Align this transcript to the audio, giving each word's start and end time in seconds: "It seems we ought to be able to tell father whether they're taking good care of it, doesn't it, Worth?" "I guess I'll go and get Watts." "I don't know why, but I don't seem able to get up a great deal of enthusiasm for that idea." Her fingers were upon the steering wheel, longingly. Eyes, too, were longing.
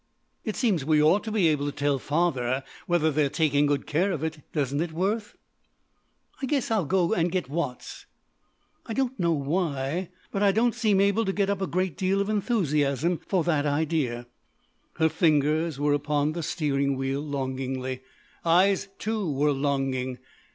"It 0.43 0.55
seems 0.55 0.83
we 0.83 0.99
ought 0.99 1.23
to 1.25 1.31
be 1.31 1.47
able 1.49 1.67
to 1.67 1.71
tell 1.71 1.99
father 1.99 2.63
whether 2.87 3.11
they're 3.11 3.29
taking 3.29 3.67
good 3.67 3.85
care 3.85 4.11
of 4.11 4.23
it, 4.23 4.39
doesn't 4.51 4.81
it, 4.81 4.93
Worth?" 4.93 5.35
"I 6.41 6.47
guess 6.47 6.71
I'll 6.71 6.87
go 6.87 7.13
and 7.13 7.31
get 7.31 7.49
Watts." 7.49 8.07
"I 8.87 8.93
don't 8.95 9.19
know 9.19 9.31
why, 9.33 10.09
but 10.31 10.41
I 10.41 10.51
don't 10.53 10.73
seem 10.73 10.99
able 10.99 11.23
to 11.25 11.31
get 11.31 11.51
up 11.51 11.61
a 11.61 11.67
great 11.67 11.97
deal 11.97 12.19
of 12.19 12.31
enthusiasm 12.31 13.19
for 13.27 13.43
that 13.43 13.67
idea." 13.67 14.25
Her 14.93 15.07
fingers 15.07 15.79
were 15.79 15.93
upon 15.93 16.31
the 16.31 16.41
steering 16.41 16.97
wheel, 16.97 17.21
longingly. 17.21 18.01
Eyes, 18.43 18.87
too, 18.97 19.31
were 19.31 19.51
longing. 19.51 20.17